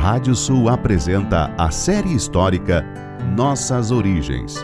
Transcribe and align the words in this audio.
Rádio 0.00 0.34
Sul 0.34 0.70
apresenta 0.70 1.54
a 1.58 1.70
série 1.70 2.14
histórica 2.14 2.82
Nossas 3.36 3.90
Origens. 3.90 4.56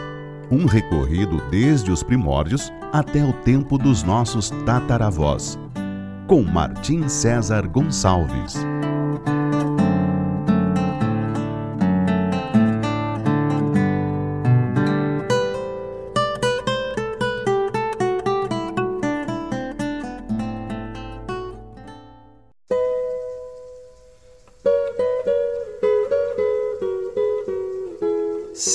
Um 0.50 0.64
recorrido 0.64 1.42
desde 1.50 1.90
os 1.90 2.02
primórdios 2.02 2.72
até 2.90 3.22
o 3.22 3.34
tempo 3.34 3.76
dos 3.76 4.02
nossos 4.02 4.48
tataravós. 4.64 5.58
Com 6.26 6.42
Martim 6.42 7.06
César 7.06 7.68
Gonçalves. 7.68 8.56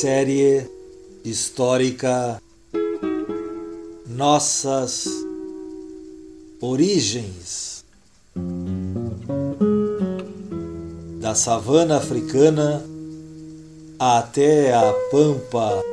Série 0.01 0.67
histórica 1.23 2.41
Nossas 4.07 5.05
Origens 6.59 7.85
da 11.19 11.35
savana 11.35 11.97
africana 11.97 12.83
até 13.99 14.73
a 14.73 14.91
pampa 15.11 15.83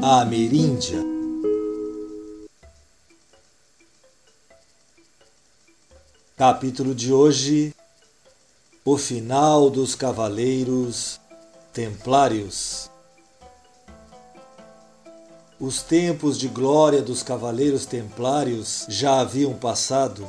ameríndia. 0.00 1.04
Capítulo 6.36 6.94
de 6.94 7.12
hoje: 7.12 7.74
O 8.84 8.96
final 8.96 9.68
dos 9.68 9.96
cavaleiros 9.96 11.25
Templários. 11.76 12.90
Os 15.60 15.82
tempos 15.82 16.38
de 16.38 16.48
glória 16.48 17.02
dos 17.02 17.22
Cavaleiros 17.22 17.84
Templários 17.84 18.86
já 18.88 19.20
haviam 19.20 19.52
passado. 19.52 20.26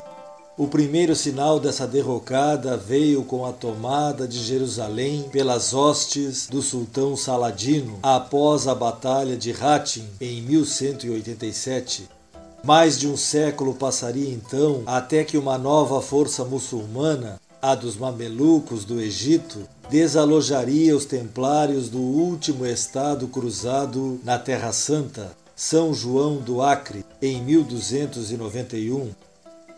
O 0.58 0.68
primeiro 0.68 1.16
sinal 1.16 1.58
dessa 1.58 1.88
derrocada 1.88 2.75
veio 2.75 3.23
com 3.23 3.45
a 3.45 3.53
tomada 3.53 4.28
de 4.28 4.40
Jerusalém 4.40 5.23
pelas 5.31 5.73
hostes 5.73 6.48
do 6.48 6.62
sultão 6.62 7.16
Saladino 7.16 7.98
após 8.03 8.68
a 8.68 8.75
Batalha 8.75 9.38
de 9.38 9.53
Hattin 9.53 10.06
em 10.20 10.42
1187. 10.42 12.09
Mais 12.62 13.00
de 13.00 13.08
um 13.08 13.16
século 13.16 13.73
passaria 13.73 14.34
então 14.34 14.84
até 14.86 15.23
que 15.23 15.38
uma 15.38 15.58
nova 15.58 16.02
força 16.02 16.44
muçulmana, 16.44 17.40
a 17.62 17.73
dos 17.73 17.95
Mamelucos 17.95 18.84
do 18.84 19.00
Egito, 19.00 19.66
desalojaria 19.90 20.96
os 20.96 21.06
templários 21.06 21.90
do 21.90 22.00
último 22.00 22.66
estado 22.66 23.28
cruzado 23.28 24.20
na 24.24 24.38
Terra 24.38 24.74
Santa, 24.74 25.32
São 25.56 25.94
João 25.94 26.38
do 26.38 26.62
Acre, 26.62 27.06
em 27.22 27.42
1291. 27.42 29.12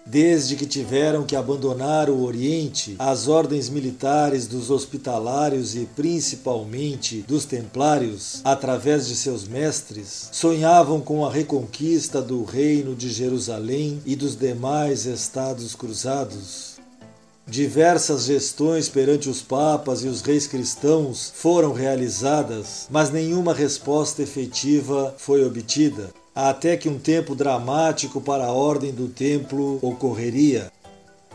Desde 0.06 0.56
que 0.56 0.66
tiveram 0.66 1.24
que 1.24 1.36
abandonar 1.36 2.10
o 2.10 2.24
Oriente, 2.24 2.96
as 2.98 3.28
ordens 3.28 3.70
militares 3.70 4.48
dos 4.48 4.72
hospitalários 4.72 5.76
e 5.76 5.86
principalmente 5.86 7.22
dos 7.28 7.46
templários, 7.46 8.42
através 8.44 9.08
de 9.08 9.16
seus 9.16 9.48
mestres, 9.48 10.30
sonhavam 10.32 11.00
com 11.00 11.24
a 11.24 11.32
reconquista 11.32 12.24
do 12.24 12.44
Reino 12.44 12.96
de 12.96 13.12
Jerusalém 13.12 14.02
e 14.04 14.16
dos 14.16 14.36
demais 14.36 15.06
estados 15.06 15.76
cruzados. 15.76 16.79
Diversas 17.50 18.26
gestões 18.26 18.88
perante 18.88 19.28
os 19.28 19.42
papas 19.42 20.04
e 20.04 20.08
os 20.08 20.22
reis 20.22 20.46
cristãos 20.46 21.34
foram 21.34 21.74
realizadas, 21.74 22.86
mas 22.92 23.10
nenhuma 23.10 23.56
resposta 23.56 24.22
efetiva 24.22 25.16
foi 25.18 25.44
obtida, 25.44 26.12
até 26.36 26.78
que 26.78 26.88
um 26.88 27.00
tempo 27.00 27.34
dramático 27.34 28.22
para 28.22 28.46
a 28.46 28.52
ordem 28.52 28.92
do 28.92 29.08
templo 29.08 29.80
ocorreria. 29.82 30.72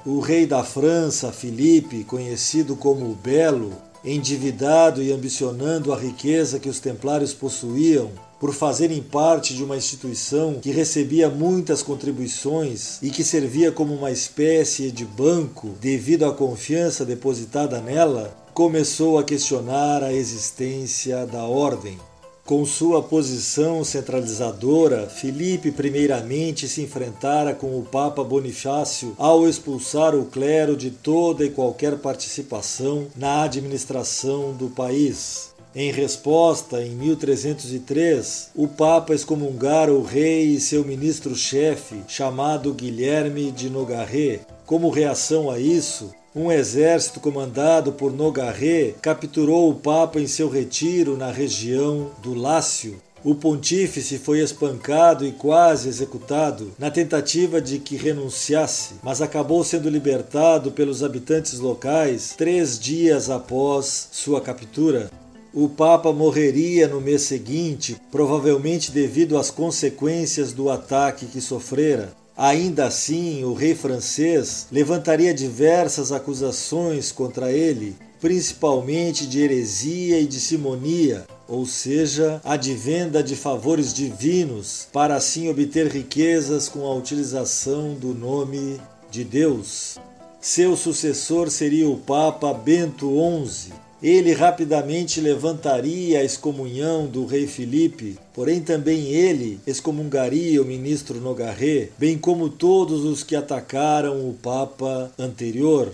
O 0.06 0.20
rei 0.20 0.46
da 0.46 0.62
França, 0.62 1.32
Filipe, 1.32 2.04
conhecido 2.04 2.76
como 2.76 3.10
o 3.10 3.16
Belo, 3.16 3.72
endividado 4.04 5.02
e 5.02 5.12
ambicionando 5.12 5.92
a 5.92 5.96
riqueza 5.96 6.58
que 6.58 6.68
os 6.68 6.78
templários 6.78 7.32
possuíam, 7.32 8.10
por 8.38 8.52
fazerem 8.52 9.02
parte 9.02 9.54
de 9.54 9.64
uma 9.64 9.76
instituição 9.76 10.58
que 10.60 10.70
recebia 10.70 11.30
muitas 11.30 11.82
contribuições 11.82 12.98
e 13.02 13.08
que 13.08 13.24
servia 13.24 13.72
como 13.72 13.94
uma 13.94 14.10
espécie 14.10 14.90
de 14.90 15.04
banco 15.04 15.70
devido 15.80 16.26
à 16.26 16.34
confiança 16.34 17.06
depositada 17.06 17.80
nela, 17.80 18.36
começou 18.52 19.18
a 19.18 19.24
questionar 19.24 20.02
a 20.02 20.12
existência 20.12 21.26
da 21.26 21.44
ordem. 21.44 21.98
Com 22.46 22.66
sua 22.66 23.02
posição 23.02 23.82
centralizadora, 23.82 25.08
Filipe 25.08 25.72
primeiramente 25.72 26.68
se 26.68 26.82
enfrentara 26.82 27.54
com 27.54 27.78
o 27.78 27.82
Papa 27.82 28.22
Bonifácio 28.22 29.14
ao 29.16 29.48
expulsar 29.48 30.14
o 30.14 30.26
clero 30.26 30.76
de 30.76 30.90
toda 30.90 31.42
e 31.42 31.48
qualquer 31.48 31.96
participação 31.96 33.06
na 33.16 33.44
administração 33.44 34.52
do 34.52 34.68
país. 34.68 35.54
Em 35.74 35.90
resposta, 35.90 36.82
em 36.82 36.90
1303, 36.90 38.50
o 38.54 38.68
Papa 38.68 39.14
excomungara 39.14 39.90
o 39.90 40.02
rei 40.02 40.48
e 40.48 40.60
seu 40.60 40.84
ministro-chefe, 40.84 42.02
chamado 42.06 42.74
Guilherme 42.74 43.50
de 43.52 43.70
Nogarré. 43.70 44.40
Como 44.66 44.90
reação 44.90 45.50
a 45.50 45.58
isso, 45.58 46.12
um 46.34 46.50
exército 46.50 47.20
comandado 47.20 47.92
por 47.92 48.12
Nogarré 48.12 48.94
capturou 49.00 49.70
o 49.70 49.74
Papa 49.74 50.20
em 50.20 50.26
seu 50.26 50.48
retiro 50.48 51.16
na 51.16 51.30
região 51.30 52.10
do 52.20 52.34
Lácio. 52.34 52.96
O 53.22 53.36
pontífice 53.36 54.18
foi 54.18 54.40
espancado 54.40 55.24
e 55.24 55.32
quase 55.32 55.88
executado 55.88 56.72
na 56.78 56.90
tentativa 56.90 57.60
de 57.60 57.78
que 57.78 57.96
renunciasse, 57.96 58.96
mas 59.02 59.22
acabou 59.22 59.62
sendo 59.62 59.88
libertado 59.88 60.72
pelos 60.72 61.04
habitantes 61.04 61.58
locais 61.60 62.34
três 62.36 62.78
dias 62.78 63.30
após 63.30 64.08
sua 64.10 64.40
captura. 64.40 65.10
O 65.54 65.68
Papa 65.68 66.12
morreria 66.12 66.88
no 66.88 67.00
mês 67.00 67.22
seguinte, 67.22 67.96
provavelmente 68.10 68.90
devido 68.90 69.38
às 69.38 69.50
consequências 69.50 70.52
do 70.52 70.68
ataque 70.68 71.26
que 71.26 71.40
sofrera. 71.40 72.12
Ainda 72.36 72.86
assim, 72.86 73.44
o 73.44 73.54
rei 73.54 73.76
francês 73.76 74.66
levantaria 74.72 75.32
diversas 75.32 76.10
acusações 76.10 77.12
contra 77.12 77.52
ele, 77.52 77.96
principalmente 78.20 79.24
de 79.24 79.40
heresia 79.40 80.18
e 80.18 80.26
de 80.26 80.40
simonia, 80.40 81.26
ou 81.46 81.64
seja, 81.64 82.40
a 82.42 82.56
de 82.56 82.74
venda 82.74 83.22
de 83.22 83.36
favores 83.36 83.94
divinos, 83.94 84.88
para 84.92 85.14
assim 85.14 85.48
obter 85.48 85.86
riquezas 85.86 86.68
com 86.68 86.84
a 86.84 86.94
utilização 86.94 87.94
do 87.94 88.12
nome 88.12 88.80
de 89.10 89.22
Deus. 89.22 89.96
Seu 90.40 90.76
sucessor 90.76 91.50
seria 91.50 91.88
o 91.88 91.98
Papa 91.98 92.52
Bento 92.52 93.12
XI, 93.46 93.72
ele 94.02 94.32
rapidamente 94.32 95.20
levantaria 95.20 96.20
a 96.20 96.24
excomunhão 96.24 97.06
do 97.06 97.24
rei 97.24 97.46
Filipe, 97.46 98.18
porém 98.34 98.60
também 98.60 99.06
ele 99.08 99.60
excomungaria 99.66 100.60
o 100.60 100.64
ministro 100.64 101.20
Nogarré, 101.20 101.88
bem 101.98 102.18
como 102.18 102.48
todos 102.48 103.04
os 103.04 103.22
que 103.22 103.36
atacaram 103.36 104.28
o 104.28 104.34
Papa 104.34 105.10
anterior. 105.18 105.92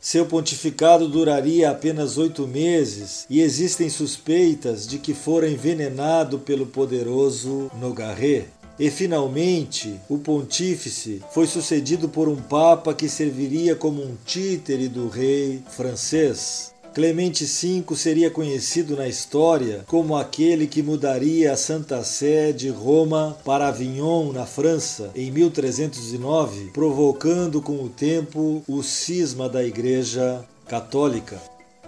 Seu 0.00 0.26
pontificado 0.26 1.08
duraria 1.08 1.70
apenas 1.70 2.18
oito 2.18 2.46
meses 2.46 3.24
e 3.30 3.40
existem 3.40 3.88
suspeitas 3.88 4.86
de 4.86 4.98
que 4.98 5.14
fora 5.14 5.48
envenenado 5.48 6.38
pelo 6.38 6.66
poderoso 6.66 7.70
Nogarré. 7.80 8.44
E 8.78 8.90
finalmente, 8.90 9.98
o 10.08 10.18
pontífice 10.18 11.22
foi 11.32 11.46
sucedido 11.46 12.08
por 12.08 12.28
um 12.28 12.36
papa 12.36 12.92
que 12.92 13.08
serviria 13.08 13.74
como 13.74 14.02
um 14.02 14.14
títere 14.26 14.88
do 14.88 15.08
rei 15.08 15.62
francês. 15.70 16.73
Clemente 16.94 17.44
V 17.44 17.96
seria 17.96 18.30
conhecido 18.30 18.94
na 18.94 19.08
história 19.08 19.82
como 19.88 20.16
aquele 20.16 20.68
que 20.68 20.80
mudaria 20.80 21.52
a 21.52 21.56
Santa 21.56 22.04
Sé 22.04 22.52
de 22.52 22.68
Roma 22.68 23.36
para 23.44 23.66
Avignon, 23.66 24.32
na 24.32 24.46
França, 24.46 25.10
em 25.12 25.28
1309, 25.28 26.70
provocando 26.72 27.60
com 27.60 27.82
o 27.82 27.88
tempo 27.88 28.62
o 28.68 28.80
cisma 28.80 29.48
da 29.48 29.64
Igreja 29.64 30.44
Católica. 30.68 31.42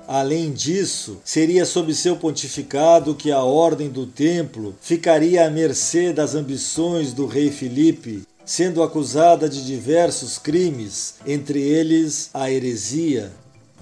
Além 0.08 0.50
disso, 0.50 1.18
seria 1.24 1.64
sob 1.64 1.94
seu 1.94 2.16
pontificado 2.16 3.14
que 3.14 3.30
a 3.30 3.44
ordem 3.44 3.88
do 3.88 4.06
templo 4.06 4.74
ficaria 4.80 5.46
à 5.46 5.50
mercê 5.50 6.12
das 6.12 6.34
ambições 6.34 7.12
do 7.12 7.26
rei 7.26 7.52
Filipe, 7.52 8.24
sendo 8.44 8.82
acusada 8.82 9.48
de 9.48 9.64
diversos 9.64 10.36
crimes, 10.36 11.14
entre 11.24 11.60
eles 11.60 12.28
a 12.34 12.50
heresia. 12.50 13.32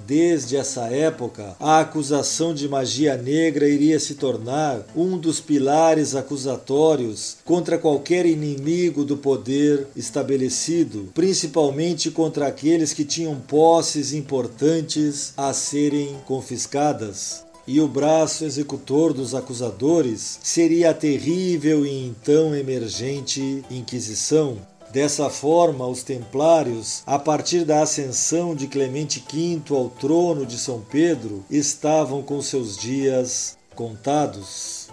Desde 0.06 0.56
essa 0.56 0.86
época, 0.88 1.56
a 1.58 1.80
acusação 1.80 2.52
de 2.52 2.68
magia 2.68 3.16
negra 3.16 3.68
iria 3.68 3.98
se 3.98 4.14
tornar 4.14 4.84
um 4.94 5.16
dos 5.16 5.40
pilares 5.40 6.14
acusatórios 6.14 7.38
contra 7.44 7.78
qualquer 7.78 8.26
inimigo 8.26 9.04
do 9.04 9.16
poder 9.16 9.86
estabelecido, 9.96 11.10
principalmente 11.14 12.10
contra 12.10 12.46
aqueles 12.46 12.92
que 12.92 13.04
tinham 13.04 13.36
posses 13.36 14.12
importantes 14.12 15.32
a 15.36 15.52
serem 15.52 16.16
confiscadas 16.26 17.44
e 17.66 17.80
o 17.80 17.88
braço 17.88 18.44
executor 18.44 19.14
dos 19.14 19.34
acusadores 19.34 20.38
seria 20.42 20.90
a 20.90 20.94
terrível 20.94 21.86
e 21.86 22.06
então 22.06 22.54
emergente 22.54 23.64
Inquisição. 23.70 24.58
Dessa 24.94 25.28
forma, 25.28 25.88
os 25.88 26.04
templários, 26.04 27.02
a 27.04 27.18
partir 27.18 27.64
da 27.64 27.82
ascensão 27.82 28.54
de 28.54 28.68
Clemente 28.68 29.18
V 29.28 29.60
ao 29.74 29.88
trono 29.88 30.46
de 30.46 30.56
São 30.56 30.80
Pedro, 30.88 31.44
estavam 31.50 32.22
com 32.22 32.40
seus 32.40 32.76
dias 32.76 33.58
contados. 33.74 34.83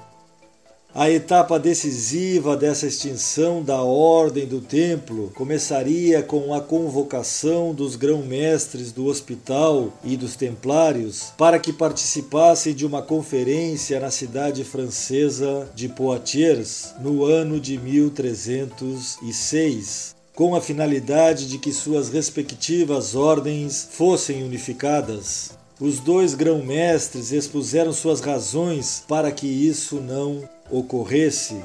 A 0.93 1.09
etapa 1.09 1.57
decisiva 1.57 2.57
dessa 2.57 2.85
extinção 2.85 3.63
da 3.63 3.81
ordem 3.81 4.45
do 4.45 4.59
templo 4.59 5.31
começaria 5.33 6.21
com 6.21 6.53
a 6.53 6.59
convocação 6.59 7.73
dos 7.73 7.95
grão-mestres 7.95 8.91
do 8.91 9.05
hospital 9.05 9.93
e 10.03 10.17
dos 10.17 10.35
templários 10.35 11.31
para 11.37 11.57
que 11.59 11.71
participassem 11.71 12.73
de 12.73 12.85
uma 12.85 13.01
conferência 13.01 14.01
na 14.01 14.11
cidade 14.11 14.65
francesa 14.65 15.71
de 15.73 15.87
Poitiers 15.87 16.93
no 16.99 17.23
ano 17.23 17.57
de 17.57 17.77
1306 17.77 20.13
com 20.35 20.55
a 20.55 20.61
finalidade 20.61 21.47
de 21.47 21.57
que 21.57 21.71
suas 21.71 22.09
respectivas 22.09 23.15
ordens 23.15 23.87
fossem 23.91 24.43
unificadas. 24.43 25.51
Os 25.79 25.99
dois 25.99 26.35
grão-mestres 26.35 27.31
expuseram 27.31 27.93
suas 27.93 28.19
razões 28.19 29.05
para 29.07 29.31
que 29.31 29.47
isso 29.47 30.01
não 30.01 30.43
ocorresse. 30.71 31.61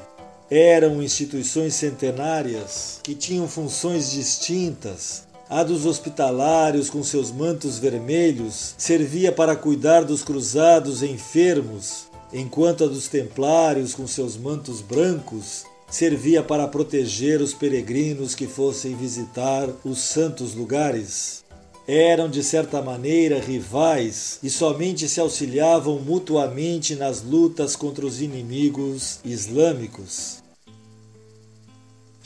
Eram 0.50 1.02
instituições 1.02 1.74
centenárias 1.74 3.00
que 3.02 3.14
tinham 3.14 3.48
funções 3.48 4.10
distintas. 4.10 5.24
A 5.48 5.62
dos 5.62 5.86
hospitalários, 5.86 6.90
com 6.90 7.02
seus 7.02 7.30
mantos 7.30 7.78
vermelhos, 7.78 8.74
servia 8.76 9.30
para 9.30 9.54
cuidar 9.54 10.04
dos 10.04 10.22
cruzados 10.22 11.02
enfermos, 11.02 12.06
enquanto 12.32 12.84
a 12.84 12.86
dos 12.88 13.06
templários, 13.06 13.94
com 13.94 14.06
seus 14.06 14.36
mantos 14.36 14.80
brancos, 14.80 15.64
servia 15.88 16.42
para 16.42 16.66
proteger 16.66 17.40
os 17.40 17.54
peregrinos 17.54 18.34
que 18.34 18.46
fossem 18.46 18.96
visitar 18.96 19.68
os 19.84 20.00
santos 20.00 20.52
lugares 20.54 21.45
eram 21.86 22.28
de 22.28 22.42
certa 22.42 22.82
maneira 22.82 23.38
rivais 23.38 24.38
e 24.42 24.50
somente 24.50 25.08
se 25.08 25.20
auxiliavam 25.20 26.00
mutuamente 26.00 26.96
nas 26.96 27.22
lutas 27.22 27.76
contra 27.76 28.04
os 28.04 28.20
inimigos 28.20 29.20
islâmicos. 29.24 30.44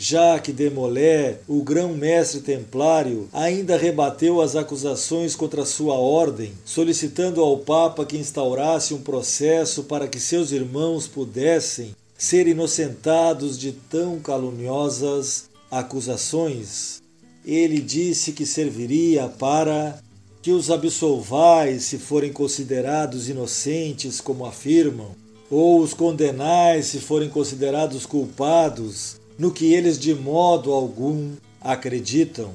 Jacques 0.03 0.55
de 0.55 0.71
Molay, 0.71 1.37
o 1.47 1.62
grão-mestre 1.62 2.41
templário, 2.41 3.29
ainda 3.35 3.77
rebateu 3.77 4.41
as 4.41 4.57
acusações 4.57 5.37
contra 5.37 5.67
sua 5.67 5.93
ordem, 5.93 6.55
solicitando 6.65 7.43
ao 7.43 7.59
Papa 7.59 8.07
que 8.07 8.17
instaurasse 8.17 8.95
um 8.95 9.03
processo 9.03 9.85
para 9.85 10.09
que 10.09 10.19
seus 10.19 10.53
irmãos 10.53 11.07
pudessem 11.07 11.95
ser 12.17 12.47
inocentados 12.47 13.59
de 13.59 13.73
tão 13.73 14.19
caluniosas 14.21 15.51
acusações 15.71 17.00
ele 17.45 17.81
disse 17.81 18.33
que 18.33 18.45
serviria 18.45 19.29
para 19.29 20.01
que 20.43 20.51
os 20.51 20.71
absolvais, 20.71 21.85
se 21.85 21.99
forem 21.99 22.33
considerados 22.33 23.29
inocentes, 23.29 24.21
como 24.21 24.47
afirmam, 24.47 25.11
ou 25.51 25.81
os 25.81 25.93
condenais, 25.93 26.87
se 26.87 26.99
forem 26.99 27.29
considerados 27.29 28.07
culpados, 28.07 29.17
no 29.39 29.51
que 29.51 29.73
eles 29.73 29.99
de 29.99 30.15
modo 30.15 30.73
algum 30.73 31.33
acreditam. 31.61 32.53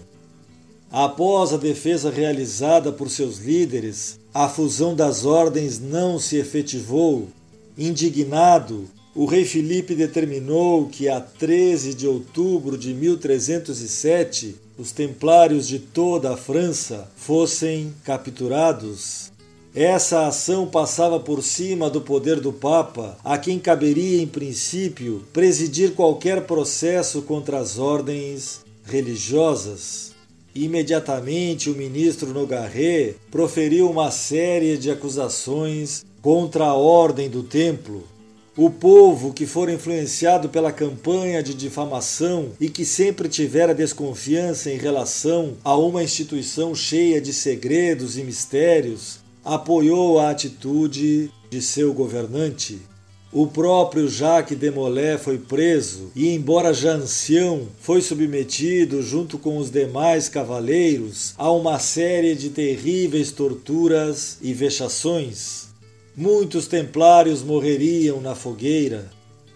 Após 0.91 1.51
a 1.51 1.57
defesa 1.57 2.09
realizada 2.09 2.91
por 2.91 3.09
seus 3.09 3.37
líderes, 3.37 4.19
a 4.33 4.47
fusão 4.47 4.95
das 4.95 5.25
ordens 5.25 5.79
não 5.79 6.17
se 6.17 6.37
efetivou. 6.37 7.27
Indignado, 7.77 8.85
o 9.13 9.25
rei 9.25 9.45
Filipe 9.45 9.93
determinou 9.93 10.87
que 10.87 11.09
a 11.09 11.19
13 11.19 11.93
de 11.93 12.07
outubro 12.07 12.77
de 12.77 12.93
1307 12.93 14.55
os 14.77 14.91
templários 14.91 15.67
de 15.67 15.79
toda 15.79 16.33
a 16.33 16.37
França 16.37 17.09
fossem 17.15 17.93
capturados. 18.03 19.31
Essa 19.73 20.27
ação 20.27 20.67
passava 20.67 21.19
por 21.19 21.43
cima 21.43 21.89
do 21.89 21.99
poder 21.99 22.39
do 22.39 22.53
Papa, 22.53 23.17
a 23.23 23.37
quem 23.37 23.59
caberia, 23.59 24.21
em 24.21 24.27
princípio, 24.27 25.23
presidir 25.33 25.93
qualquer 25.93 26.41
processo 26.41 27.21
contra 27.21 27.59
as 27.59 27.77
ordens 27.77 28.61
religiosas. 28.85 30.13
Imediatamente, 30.53 31.69
o 31.69 31.75
ministro 31.75 32.33
Nogarret 32.33 33.15
proferiu 33.29 33.89
uma 33.89 34.11
série 34.11 34.77
de 34.77 34.89
acusações 34.89 36.05
contra 36.21 36.65
a 36.65 36.73
ordem 36.73 37.29
do 37.29 37.43
templo, 37.43 38.03
o 38.57 38.69
povo 38.69 39.33
que 39.33 39.45
for 39.45 39.69
influenciado 39.69 40.47
pela 40.47 40.71
campanha 40.71 41.43
de 41.43 41.53
difamação 41.53 42.51
e 42.59 42.69
que 42.69 42.85
sempre 42.85 43.27
tivera 43.27 43.75
desconfiança 43.75 44.71
em 44.71 44.77
relação 44.77 45.55
a 45.63 45.75
uma 45.75 46.03
instituição 46.03 46.73
cheia 46.73 47.19
de 47.19 47.33
segredos 47.33 48.17
e 48.17 48.23
mistérios, 48.23 49.19
apoiou 49.43 50.19
a 50.19 50.29
atitude 50.29 51.29
de 51.49 51.61
seu 51.61 51.93
governante. 51.93 52.79
O 53.31 53.45
próprio 53.45 54.07
Jacques 54.07 54.57
de 54.57 54.71
Molay 54.71 55.17
foi 55.17 55.37
preso 55.37 56.09
e, 56.15 56.29
embora 56.29 56.73
já 56.73 56.93
ancião, 56.93 57.67
foi 57.81 58.01
submetido, 58.01 59.01
junto 59.01 59.37
com 59.37 59.57
os 59.57 59.69
demais 59.69 60.29
cavaleiros, 60.29 61.33
a 61.37 61.51
uma 61.51 61.77
série 61.77 62.33
de 62.33 62.49
terríveis 62.49 63.33
torturas 63.33 64.37
e 64.41 64.53
vexações. 64.53 65.64
Muitos 66.17 66.65
templários 66.65 67.43
morreriam 67.43 68.21
na 68.21 68.35
fogueira. 68.35 69.09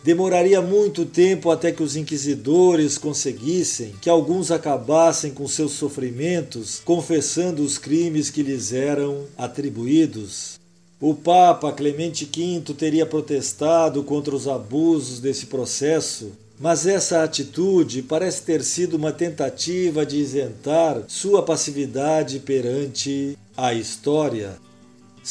Demoraria 0.03 0.61
muito 0.61 1.05
tempo 1.05 1.51
até 1.51 1.71
que 1.71 1.81
os 1.81 1.95
inquisidores 1.95 2.97
conseguissem 2.97 3.93
que 4.01 4.09
alguns 4.09 4.51
acabassem 4.51 5.31
com 5.31 5.47
seus 5.47 5.71
sofrimentos, 5.71 6.81
confessando 6.83 7.63
os 7.63 7.77
crimes 7.77 8.29
que 8.29 8.43
lhes 8.43 8.73
eram 8.73 9.23
atribuídos. 9.37 10.59
O 10.99 11.15
Papa 11.15 11.71
Clemente 11.71 12.25
V 12.25 12.73
teria 12.73 13.05
protestado 13.05 14.03
contra 14.03 14.35
os 14.35 14.45
abusos 14.45 15.21
desse 15.21 15.45
processo, 15.45 16.33
mas 16.59 16.85
essa 16.85 17.23
atitude 17.23 18.01
parece 18.01 18.41
ter 18.41 18.65
sido 18.65 18.97
uma 18.97 19.13
tentativa 19.13 20.05
de 20.05 20.17
isentar 20.17 21.03
sua 21.07 21.41
passividade 21.41 22.39
perante 22.39 23.37
a 23.55 23.73
história. 23.73 24.57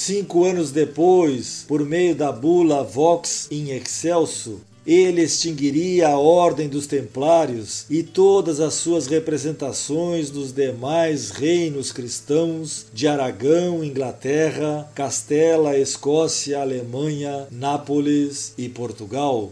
Cinco 0.00 0.44
anos 0.44 0.70
depois, 0.70 1.64
por 1.66 1.84
meio 1.84 2.14
da 2.14 2.30
bula 2.30 2.84
Vox 2.84 3.48
in 3.50 3.70
Excelso, 3.70 4.60
ele 4.86 5.22
extinguiria 5.22 6.10
a 6.10 6.16
Ordem 6.16 6.68
dos 6.68 6.86
Templários 6.86 7.84
e 7.90 8.04
todas 8.04 8.60
as 8.60 8.74
suas 8.74 9.08
representações 9.08 10.30
dos 10.30 10.52
demais 10.52 11.30
reinos 11.30 11.90
cristãos 11.90 12.86
de 12.94 13.08
Aragão, 13.08 13.82
Inglaterra, 13.82 14.88
Castela, 14.94 15.76
Escócia, 15.76 16.60
Alemanha, 16.60 17.48
Nápoles 17.50 18.54
e 18.56 18.68
Portugal. 18.68 19.50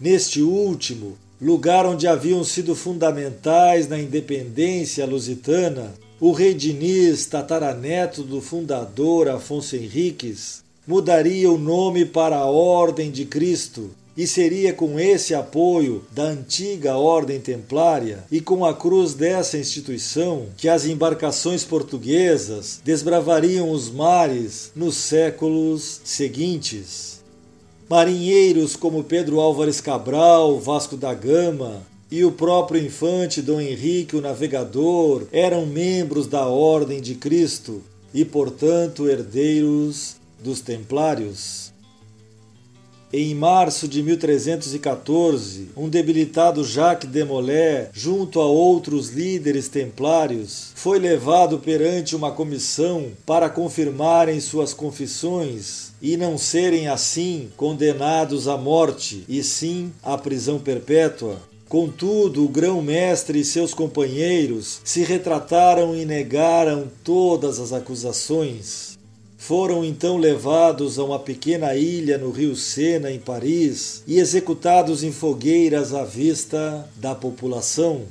Neste 0.00 0.42
último, 0.42 1.16
lugar 1.40 1.86
onde 1.86 2.08
haviam 2.08 2.42
sido 2.42 2.74
fundamentais 2.74 3.86
na 3.86 4.00
independência 4.00 5.06
lusitana, 5.06 5.94
o 6.18 6.32
rei 6.32 6.54
Diniz, 6.54 7.26
tataraneto 7.26 8.22
do 8.22 8.40
fundador 8.40 9.28
Afonso 9.28 9.76
Henriques, 9.76 10.62
mudaria 10.86 11.50
o 11.50 11.58
nome 11.58 12.06
para 12.06 12.36
a 12.36 12.46
Ordem 12.46 13.10
de 13.10 13.26
Cristo 13.26 13.90
e 14.16 14.26
seria 14.26 14.72
com 14.72 14.98
esse 14.98 15.34
apoio 15.34 16.02
da 16.10 16.22
antiga 16.22 16.96
Ordem 16.96 17.38
Templária 17.38 18.24
e 18.32 18.40
com 18.40 18.64
a 18.64 18.72
cruz 18.72 19.12
dessa 19.12 19.58
instituição 19.58 20.46
que 20.56 20.70
as 20.70 20.86
embarcações 20.86 21.64
portuguesas 21.64 22.80
desbravariam 22.82 23.70
os 23.70 23.90
mares 23.90 24.72
nos 24.74 24.96
séculos 24.96 26.00
seguintes. 26.02 27.20
Marinheiros 27.90 28.74
como 28.74 29.04
Pedro 29.04 29.38
Álvares 29.38 29.82
Cabral, 29.82 30.58
Vasco 30.58 30.96
da 30.96 31.12
Gama, 31.12 31.82
e 32.10 32.24
o 32.24 32.32
próprio 32.32 32.84
infante 32.84 33.42
Dom 33.42 33.60
Henrique 33.60 34.16
o 34.16 34.20
Navegador 34.20 35.24
eram 35.32 35.66
membros 35.66 36.26
da 36.26 36.46
Ordem 36.46 37.00
de 37.00 37.14
Cristo 37.14 37.82
e, 38.14 38.24
portanto, 38.24 39.08
herdeiros 39.08 40.16
dos 40.42 40.60
Templários. 40.60 41.74
Em 43.12 43.34
março 43.36 43.86
de 43.86 44.02
1314, 44.02 45.70
um 45.76 45.88
debilitado 45.88 46.64
Jacques 46.64 47.08
de 47.08 47.24
Molay, 47.24 47.88
junto 47.92 48.40
a 48.40 48.46
outros 48.46 49.10
líderes 49.10 49.68
templários, 49.68 50.72
foi 50.74 50.98
levado 50.98 51.58
perante 51.60 52.16
uma 52.16 52.32
comissão 52.32 53.12
para 53.24 53.48
confirmarem 53.48 54.40
suas 54.40 54.74
confissões 54.74 55.92
e 56.02 56.16
não 56.16 56.36
serem 56.36 56.88
assim 56.88 57.48
condenados 57.56 58.48
à 58.48 58.56
morte, 58.56 59.24
e 59.28 59.40
sim 59.42 59.92
à 60.02 60.18
prisão 60.18 60.58
perpétua. 60.58 61.40
Contudo, 61.68 62.44
o 62.44 62.48
grão-mestre 62.48 63.40
e 63.40 63.44
seus 63.44 63.74
companheiros 63.74 64.80
se 64.84 65.02
retrataram 65.02 65.96
e 65.96 66.04
negaram 66.04 66.88
todas 67.02 67.58
as 67.58 67.72
acusações. 67.72 68.96
Foram 69.36 69.84
então 69.84 70.16
levados 70.16 70.96
a 70.96 71.04
uma 71.04 71.18
pequena 71.18 71.74
ilha 71.74 72.18
no 72.18 72.30
rio 72.30 72.54
Sena, 72.54 73.10
em 73.10 73.18
Paris, 73.18 74.02
e 74.06 74.18
executados 74.18 75.02
em 75.02 75.10
fogueiras 75.10 75.92
à 75.92 76.04
vista 76.04 76.88
da 76.96 77.16
população. 77.16 78.02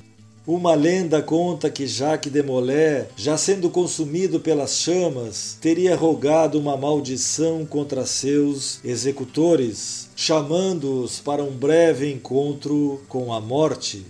Uma 0.48 0.76
lenda 0.76 1.24
conta 1.24 1.72
que 1.72 1.88
Jacques 1.88 2.32
de 2.32 2.44
Molay, 2.44 3.08
já 3.18 3.36
sendo 3.36 3.68
consumido 3.68 4.40
pelas 4.40 4.78
chamas, 4.78 5.58
teria 5.60 5.96
rogado 5.96 6.60
uma 6.60 6.78
maldição 6.78 7.66
contra 7.66 8.06
seus 8.06 8.80
executores, 8.86 10.08
chamando-os 10.16 11.20
para 11.20 11.44
um 11.44 11.50
breve 11.50 12.14
encontro 12.14 13.02
com 13.10 13.34
a 13.34 13.42
morte. 13.42 14.06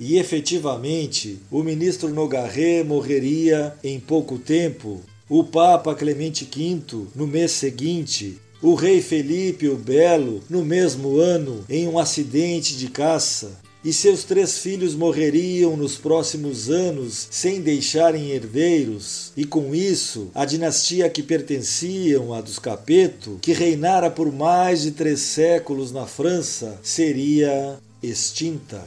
E 0.00 0.18
efetivamente, 0.18 1.38
o 1.52 1.62
ministro 1.62 2.08
Nogarret 2.08 2.82
morreria 2.82 3.72
em 3.84 4.00
pouco 4.00 4.38
tempo. 4.38 5.00
O 5.28 5.44
Papa 5.44 5.94
Clemente 5.94 6.44
V, 6.52 7.06
no 7.14 7.28
mês 7.28 7.52
seguinte, 7.52 8.40
o 8.60 8.74
rei 8.74 9.00
Felipe 9.00 9.68
o 9.68 9.76
Belo, 9.76 10.40
no 10.50 10.64
mesmo 10.64 11.16
ano, 11.20 11.64
em 11.68 11.86
um 11.86 11.96
acidente 11.96 12.76
de 12.76 12.88
caça, 12.88 13.60
e 13.86 13.92
seus 13.92 14.24
três 14.24 14.58
filhos 14.58 14.96
morreriam 14.96 15.76
nos 15.76 15.96
próximos 15.96 16.68
anos 16.68 17.28
sem 17.30 17.60
deixarem 17.60 18.32
herdeiros, 18.32 19.30
e 19.36 19.44
com 19.44 19.72
isso 19.72 20.28
a 20.34 20.44
dinastia 20.44 21.08
que 21.08 21.22
pertenciam 21.22 22.34
a 22.34 22.40
dos 22.40 22.58
Capeto, 22.58 23.38
que 23.40 23.52
reinara 23.52 24.10
por 24.10 24.32
mais 24.32 24.82
de 24.82 24.90
três 24.90 25.20
séculos 25.20 25.92
na 25.92 26.04
França, 26.04 26.80
seria 26.82 27.78
extinta. 28.02 28.82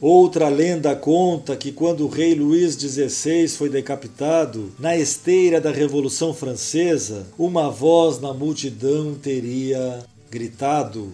Outra 0.00 0.48
lenda 0.48 0.94
conta 0.94 1.56
que 1.56 1.72
quando 1.72 2.04
o 2.04 2.08
rei 2.08 2.36
Luís 2.36 2.74
XVI 2.74 3.48
foi 3.48 3.68
decapitado, 3.68 4.70
na 4.78 4.96
esteira 4.96 5.60
da 5.60 5.72
Revolução 5.72 6.32
Francesa, 6.32 7.26
uma 7.36 7.68
voz 7.68 8.20
na 8.20 8.32
multidão 8.32 9.16
teria 9.16 10.06
gritado: 10.30 11.12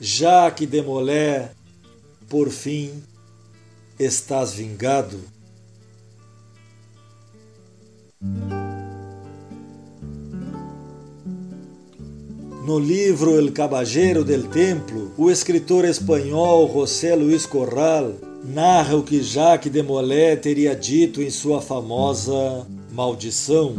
já 0.00 0.50
que 0.50 0.66
Demolé, 0.66 1.50
por 2.28 2.50
fim, 2.50 2.90
estás 3.98 4.54
vingado. 4.54 5.18
No 12.64 12.78
livro 12.78 13.38
El 13.38 13.52
Caballero 13.52 14.22
del 14.22 14.48
Templo, 14.48 15.10
o 15.16 15.30
escritor 15.30 15.84
espanhol 15.86 16.68
José 16.68 17.16
Luis 17.16 17.46
Corral 17.46 18.14
narra 18.44 18.94
o 18.94 19.02
que 19.02 19.22
Jacques 19.22 19.72
de 19.72 19.82
Molay 19.82 20.36
teria 20.36 20.76
dito 20.76 21.22
em 21.22 21.30
sua 21.30 21.62
famosa 21.62 22.66
Maldição. 22.92 23.74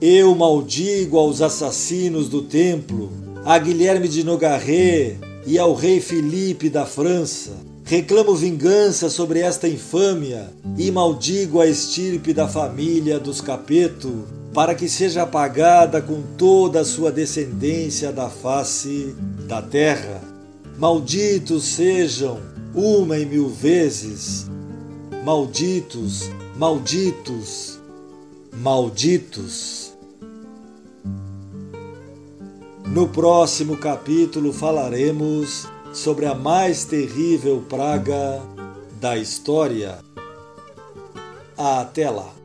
Eu 0.00 0.34
maldigo 0.34 1.18
aos 1.18 1.40
assassinos 1.40 2.28
do 2.28 2.42
templo 2.42 3.27
a 3.48 3.58
Guilherme 3.58 4.08
de 4.08 4.22
Nogarret 4.22 5.16
e 5.46 5.58
ao 5.58 5.72
rei 5.72 6.02
Felipe 6.02 6.68
da 6.68 6.84
França. 6.84 7.52
Reclamo 7.82 8.34
vingança 8.34 9.08
sobre 9.08 9.40
esta 9.40 9.66
infâmia 9.66 10.52
e 10.76 10.90
maldigo 10.90 11.58
a 11.58 11.66
estirpe 11.66 12.34
da 12.34 12.46
família 12.46 13.18
dos 13.18 13.40
Capeto, 13.40 14.26
para 14.52 14.74
que 14.74 14.86
seja 14.86 15.22
apagada 15.22 16.02
com 16.02 16.20
toda 16.36 16.80
a 16.80 16.84
sua 16.84 17.10
descendência 17.10 18.12
da 18.12 18.28
face 18.28 19.14
da 19.46 19.62
terra. 19.62 20.20
Malditos 20.78 21.64
sejam 21.64 22.40
uma 22.74 23.18
e 23.18 23.24
mil 23.24 23.48
vezes. 23.48 24.46
Malditos, 25.24 26.28
malditos, 26.54 27.78
malditos. 28.52 29.96
No 32.90 33.06
próximo 33.06 33.76
capítulo 33.76 34.50
falaremos 34.50 35.68
sobre 35.92 36.24
a 36.24 36.34
mais 36.34 36.86
terrível 36.86 37.62
praga 37.68 38.40
da 38.98 39.14
história. 39.16 39.98
Até 41.56 42.08
lá! 42.08 42.37